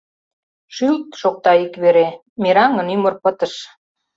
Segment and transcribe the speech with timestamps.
[0.75, 1.05] —Шӱлт!..
[1.21, 2.07] шокта ик вере—
[2.41, 3.53] мераҥын ӱмыр пытыш.